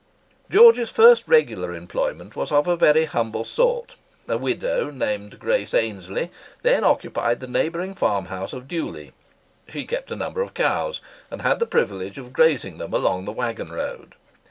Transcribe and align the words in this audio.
George's 0.49 0.89
first 0.89 1.25
regular 1.27 1.75
employment 1.75 2.35
was 2.35 2.51
of 2.51 2.67
a 2.67 2.75
very 2.75 3.05
humble 3.05 3.45
sort. 3.45 3.97
A 4.27 4.35
widow, 4.35 4.89
named 4.89 5.37
Grace 5.37 5.75
Ainslie, 5.75 6.31
then 6.63 6.83
occupied 6.83 7.39
the 7.39 7.45
neighbouring 7.45 7.93
farmhouse 7.93 8.51
of 8.51 8.67
Dewley. 8.67 9.11
She 9.67 9.85
kept 9.85 10.09
a 10.09 10.15
number 10.15 10.41
of 10.41 10.55
cows, 10.55 11.01
and 11.29 11.43
had 11.43 11.59
the 11.59 11.67
privilege 11.67 12.17
of 12.17 12.33
grazing 12.33 12.79
them 12.79 12.95
along 12.95 13.25
the 13.25 13.31
waggon 13.31 13.71
road. 13.71 14.15